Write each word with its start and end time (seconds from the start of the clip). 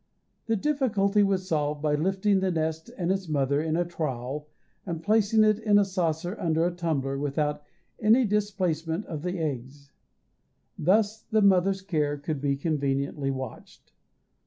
The 0.47 0.55
difficulty 0.55 1.21
was 1.21 1.47
solved 1.47 1.79
by 1.83 1.93
lifting 1.93 2.39
the 2.39 2.49
nest 2.49 2.89
and 2.97 3.11
its 3.11 3.29
mother 3.29 3.63
with 3.63 3.75
a 3.75 3.85
trowel 3.85 4.49
and 4.83 5.03
placing 5.03 5.43
it 5.43 5.59
in 5.59 5.77
a 5.77 5.85
saucer 5.85 6.35
under 6.39 6.65
a 6.65 6.71
tumbler, 6.73 7.19
without 7.19 7.61
any 7.99 8.25
displacement 8.25 9.05
of 9.05 9.21
the 9.21 9.37
eggs; 9.37 9.91
thus 10.75 11.21
the 11.21 11.43
mother's 11.43 11.83
care 11.83 12.17
could 12.17 12.41
be 12.41 12.57
conveniently 12.57 13.29
watched. 13.29 13.91